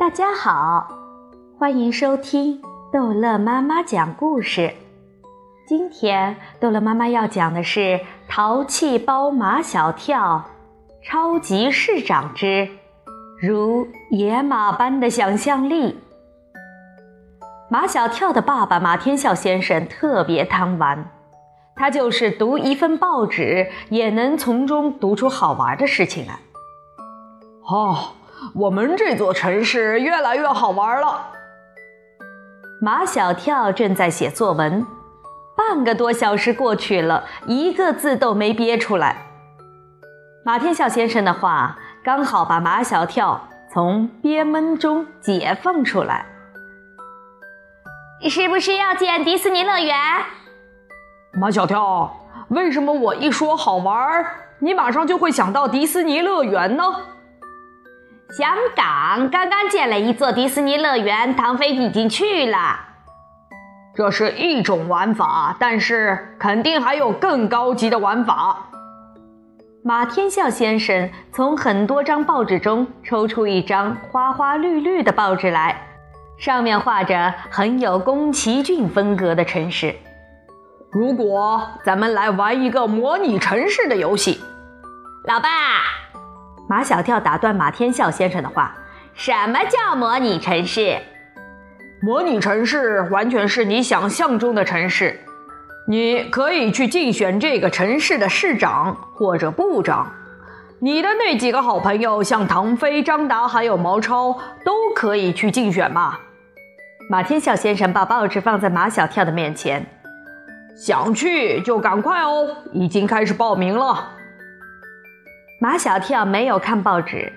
[0.00, 0.88] 大家好，
[1.58, 4.72] 欢迎收听逗乐妈妈讲故事。
[5.68, 7.80] 今天逗乐妈妈要讲的是
[8.26, 10.42] 《淘气包马小跳》
[11.06, 12.66] 超级市长之
[13.38, 16.00] 如野马般的想象力。
[17.68, 21.10] 马小跳的爸爸马天笑先生特别贪玩，
[21.76, 26.38] 他就是读一份报纸也能从中读出好玩的事情来。
[27.66, 28.14] 哦。
[28.54, 31.32] 我们这座城市越来越好玩了。
[32.82, 34.86] 马小跳正在写作文，
[35.56, 39.26] 半个多小时过去了，一个字都没憋出来。
[40.44, 46.24] 马天笑先生的话刚好把马小跳从憋闷中解放出来。
[48.28, 49.94] 是不是要建迪士尼乐园？
[51.34, 52.16] 马小跳，
[52.48, 54.24] 为什么我一说好玩，
[54.58, 56.84] 你马上就会想到迪士尼乐园呢？
[58.30, 62.78] 香港刚刚建了一座迪士尼乐园，唐飞已经去了。
[63.92, 68.66] 这是一种玩法，但是肯定还有更高级的玩法。
[69.82, 75.76] 马天笑先生从很多张报纸中抽出一张花花绿绿的报纸来，
[76.38, 79.96] 上面画着很有宫崎骏风格的城市。
[80.92, 84.40] 如果咱们来玩一个模拟城市的游戏，
[85.26, 85.48] 老爸。
[86.70, 88.72] 马小跳打断马天笑先生的话
[89.12, 90.98] ：“什么叫模拟城市？
[92.00, 95.18] 模拟城市完全是你想象中的城市，
[95.88, 100.12] 你可以去竞选这个城市的市长或者部长。
[100.78, 106.18] 你的那几个好朋友，像唐飞、张达还有毛超，都可以去竞选嘛。”
[107.10, 109.84] 马天笑先生把报纸放在马小跳的面前
[110.78, 114.18] ：“想去就赶快哦，已经开始报名了。”
[115.62, 117.30] 马小跳没有看报纸，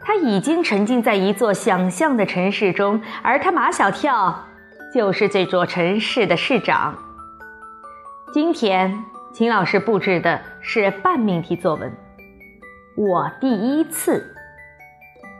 [0.00, 4.44] 他已经沉浸在一座想象的城市中，而他马小跳
[4.94, 6.94] 就是这座城市的市长。
[8.32, 11.92] 今天，秦老师布置的是半命题作文。
[12.96, 14.24] 我第一次，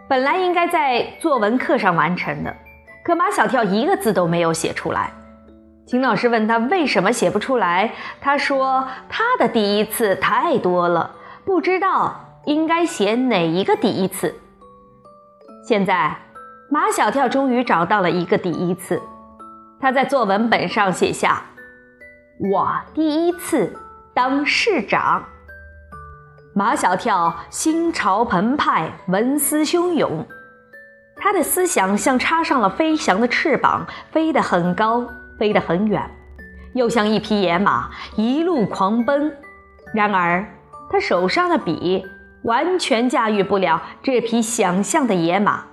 [0.09, 2.53] 本来应该在作文课上完成的，
[3.05, 5.13] 可马小跳一个字都没有写出来。
[5.87, 11.19] 秦老师问他为什么写不出来，他说他的第一次太多了。
[11.47, 14.35] 不知道应该写哪一个第一次。
[15.67, 16.17] 现在，
[16.71, 19.01] 马小跳终于找到了一个第一次。
[19.81, 21.43] 他在作文本上写下
[22.53, 23.77] ：“我第一次
[24.15, 25.25] 当市长。”
[26.55, 30.25] 马小跳心潮澎湃，文思汹涌，
[31.17, 35.05] 他的思想像插上了飞翔的翅膀，飞得很高，
[35.39, 36.09] 飞得很远，
[36.75, 39.37] 又像一匹野马，一路狂奔。
[39.93, 40.47] 然而，
[40.91, 42.07] 他手上的笔
[42.45, 45.65] 完全驾驭不了这匹想象的野马。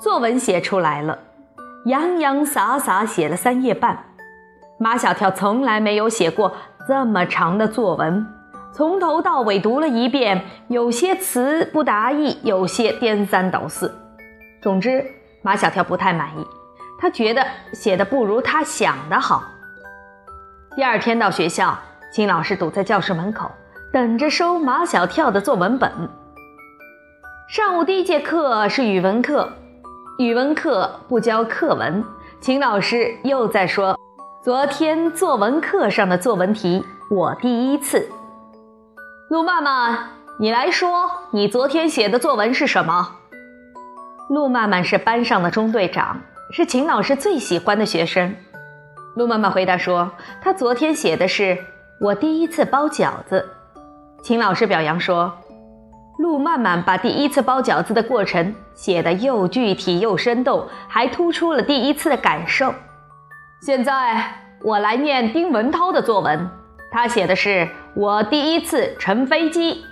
[0.00, 1.18] 作文写出来了，
[1.86, 4.04] 洋洋洒洒写了三页半。
[4.78, 6.52] 马小跳从来没有写过
[6.86, 8.26] 这么长的作文，
[8.72, 13.94] 从头到尾读了一遍，有些词不达意，有些颠三倒四。
[14.60, 15.04] 总之，
[15.42, 16.46] 马小跳不太满意，
[16.98, 19.44] 他觉得写的不如他想的好。
[20.74, 21.78] 第二天到学校，
[22.10, 23.48] 金老师堵在教室门口。
[23.96, 25.90] 等着收马小跳的作文本。
[27.48, 29.50] 上午第一节课是语文课，
[30.18, 32.04] 语文课不教课文。
[32.38, 33.98] 秦老师又在说，
[34.44, 38.06] 昨天作文课上的作文题，我第一次。
[39.30, 43.16] 陆曼曼，你来说，你昨天写的作文是什么？
[44.28, 46.20] 陆曼曼是班上的中队长，
[46.50, 48.36] 是秦老师最喜欢的学生。
[49.14, 50.10] 陆曼曼回答说，
[50.42, 51.56] 他昨天写的是
[51.98, 53.52] 我第一次包饺子。
[54.22, 55.32] 秦老师表扬说
[56.18, 62.74] ：“陆曼曼把第一次包饺子的过程写得又具体又生动，还突出了第一次的感受。”
[63.62, 64.24] 现在
[64.62, 66.50] 我来念丁文涛的作文，
[66.90, 69.84] 他写的是我第一次乘飞机。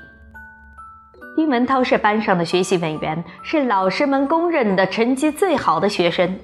[1.37, 6.39] 丁文涛是班上的学习委员，是老师们公认的成绩最好的学生，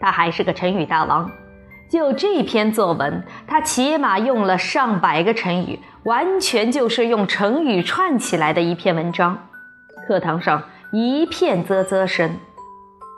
[0.00, 1.30] 他还是个成语大王。
[1.94, 9.46] 就这篇作文，他起码用了上百个成语，完全就是用成语串起来的一篇文章。
[10.04, 10.60] 课堂上
[10.90, 12.36] 一片啧啧声，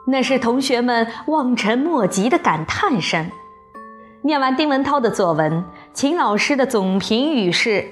[0.09, 3.31] 那是同学们望尘莫及的感叹声。
[4.21, 5.65] 念完丁文涛的作文，
[5.95, 7.83] 秦老师的总评语是：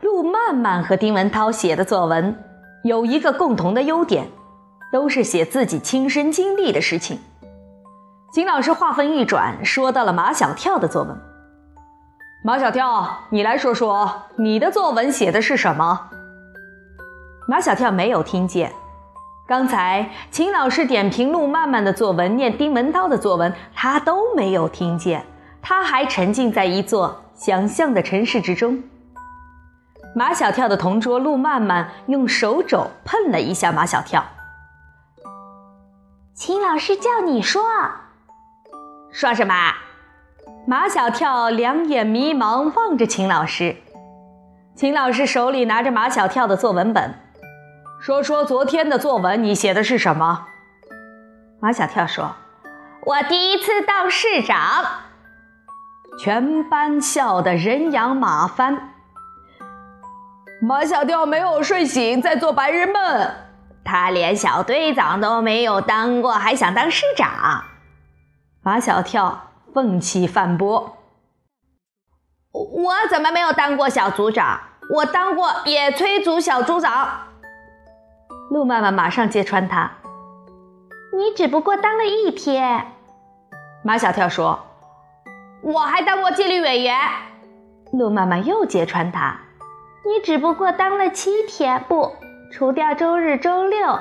[0.00, 2.36] 陆曼曼和丁文涛写的作文
[2.82, 4.26] 有一个共同的优点，
[4.90, 7.20] 都是写自己亲身经历的事情。
[8.36, 11.18] 秦老师话锋一转，说到了马小跳的作文。
[12.44, 16.10] 马小跳，你来说说你的作文写的是什么？
[17.48, 18.70] 马小跳没有听见，
[19.48, 25.24] 刚才秦老师点评陆曼曼的作文，念丁文涛的作文，他都没有听见，
[25.62, 28.82] 他还沉浸在一座想象的城市之中。
[30.14, 34.22] 马小跳的同桌陆曼曼用手肘碰了一下马小跳。
[36.34, 37.62] 秦老师叫你说，
[39.16, 39.54] 说什么？
[40.66, 43.74] 马小跳两眼迷茫望着秦老师。
[44.74, 47.14] 秦老师手里拿着马小跳的作文本，
[47.98, 50.48] 说：“说昨天的作文，你写的是什么？”
[51.62, 52.36] 马小跳说
[53.06, 54.84] ：“我第一次当市长。”
[56.20, 58.90] 全班笑得人仰马翻。
[60.60, 63.30] 马小跳没有睡醒，在做白日梦。
[63.82, 67.64] 他连小队长都没有当过，还想当市长？
[68.66, 70.96] 马小跳奋起反驳
[72.50, 74.58] ：“我怎么没有当过小组长？
[74.92, 77.28] 我当过野炊组小组长。”
[78.50, 79.92] 陆曼曼马上揭穿他
[81.16, 82.88] ：“你只不过当了一天。”
[83.86, 84.58] 马小跳说
[85.62, 86.98] ：“我还当过纪律委员。”
[87.94, 89.42] 陆曼曼又揭穿他。
[90.04, 92.16] 你只不过当了七天，不
[92.50, 93.96] 除掉周日、周六，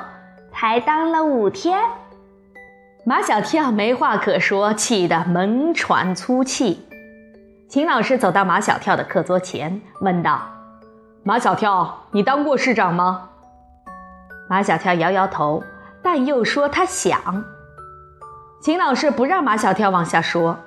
[0.52, 1.80] 才当了五天。
[3.08, 6.88] 马小跳没话可说，气得猛喘粗气。
[7.70, 10.42] 秦老师走到马小跳的课桌前，问道
[11.22, 13.30] ：“马小跳，你当过市长吗？”
[14.50, 15.62] 马小跳摇摇头，
[16.02, 17.46] 但又说他想。
[18.60, 20.58] 秦老师不让马小跳往下说：“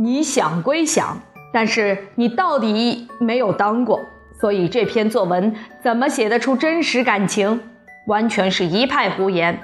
[0.00, 1.18] 你想归想，
[1.52, 4.00] 但是你到底没有当过。”
[4.40, 7.60] 所以这篇作文怎么写得出真实感情？
[8.06, 9.62] 完全是一派胡言。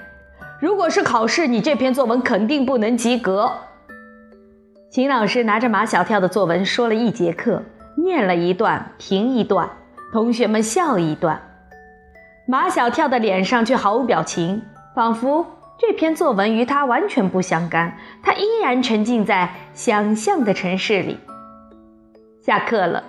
[0.60, 3.50] 如果是考试，你这篇作文肯定不能及格。
[4.90, 7.62] 秦老师拿着马小跳的作文说了一节课，
[7.96, 9.70] 念了一段，评一段，
[10.12, 11.40] 同学们笑一段。
[12.46, 14.62] 马小跳的脸上却毫无表情，
[14.94, 15.46] 仿佛
[15.78, 17.96] 这篇作文与他完全不相干。
[18.22, 21.18] 他依然沉浸在想象的城市里。
[22.42, 23.04] 下课了。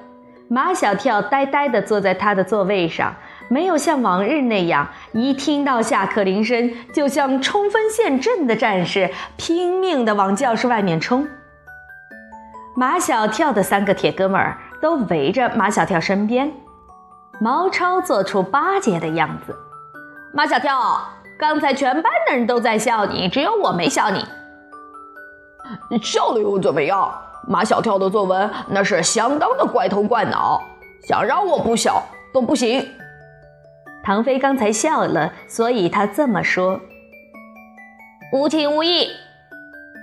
[0.47, 3.15] 马小跳呆呆地坐在他的座位上，
[3.51, 11.27] 没有像往日那样，一听到下课铃声，就像冲锋陷阵的战士，拼命地往教室外面冲。
[12.77, 16.49] 马小跳的三个铁哥们儿都围着马小跳身边。
[17.41, 19.53] 毛超做出巴结的样子
[20.33, 20.79] ：“马小跳，
[21.37, 24.25] 刚才全班的人都在笑你，只有我没笑你。
[26.01, 27.13] 笑了又怎么样？”
[27.49, 30.61] 马小跳的作文那是相当的怪头怪脑，
[31.05, 32.01] 想让我不笑
[32.33, 32.87] 都不行。
[34.03, 36.81] 唐飞刚才笑了，所以他这么说。
[38.33, 39.07] 无情无义。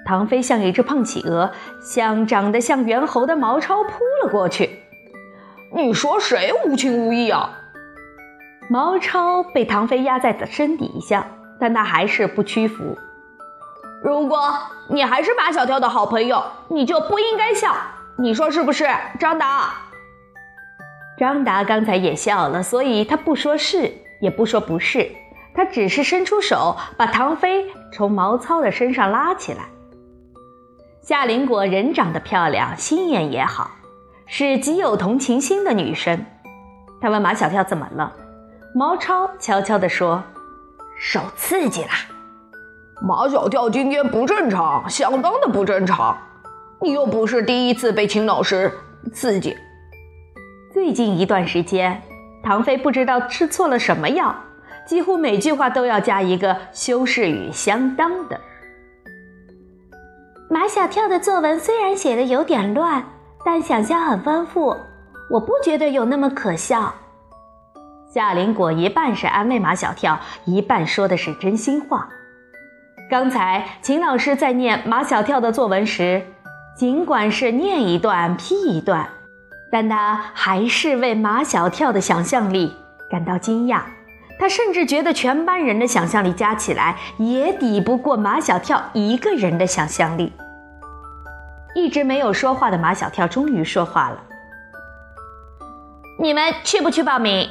[0.06, 1.52] 唐飞像一只胖企鹅，
[1.82, 3.90] 向长得像猿猴的毛超扑
[4.22, 4.80] 了过去。
[5.74, 7.58] 你说谁无情无义啊？
[8.70, 11.26] 毛超被唐飞压在身底下，
[11.58, 12.96] 但他还是不屈服。
[14.02, 14.54] 如果
[14.88, 17.74] 你还是马小跳的好朋友，你就不应该笑。
[18.16, 19.74] 你说是不是，张达？
[21.18, 25.10] 张达刚才也笑了，所以他不说是，也不说不是，
[25.52, 29.68] 他只是伸出手把唐飞从毛糙的身上拉起来。
[31.02, 33.72] 夏林果人长得漂亮，心眼也好，
[34.26, 36.24] 是极有同情心的女生。
[37.00, 38.12] 他问马小跳怎么了，
[38.74, 40.22] 毛超悄悄地说
[40.96, 41.90] ：“受刺激了。”
[43.02, 46.16] 马小跳今天不正常，相当的不正常。
[46.80, 48.72] 你又不是第一次被秦老师
[49.12, 49.56] 刺激。
[50.80, 52.00] 最近一段时间，
[52.40, 54.32] 唐飞不知道吃错了什么药，
[54.86, 58.40] 几乎每句话都要加一个修饰语“相当的”。
[60.48, 63.04] 马小跳的作文虽然写的有点乱，
[63.44, 64.76] 但想象很丰富，
[65.32, 66.94] 我不觉得有那么可笑。
[68.14, 72.08] 夏林果一半是安慰马小跳，一半说的是真心话。
[73.10, 76.24] 刚才秦老师在念马小跳的作文时，
[76.76, 79.08] 尽管是念一段批一段，
[79.70, 82.76] 但他还是为马小跳的想象力
[83.10, 83.82] 感到惊讶。
[84.40, 90.32] 他甚至觉得全班人的想象力加起来也抵不过马小跳一个人的想象力。
[91.74, 94.22] 一直没有说话的马小跳终于说话了
[96.20, 97.48] ：“你们去不去报名？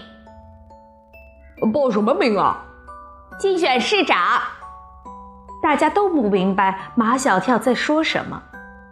[1.73, 2.63] 报什么名啊？
[3.37, 4.17] 竞选市长。”
[5.61, 8.41] 大家都不明白马小跳在说什么。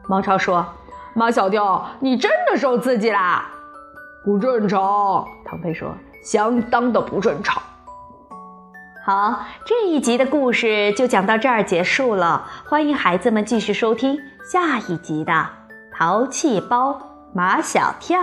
[0.07, 0.65] 毛超说
[1.17, 3.45] ：“马小跳，你真的受刺激啦？
[4.25, 7.63] 不正常。”唐飞说：“相当的不正常。”
[9.05, 12.45] 好，这一集的故事就讲到这儿结束了。
[12.67, 14.19] 欢迎孩子们继续收听
[14.51, 15.31] 下一集的
[15.97, 16.99] 《淘气包
[17.33, 18.21] 马小跳》。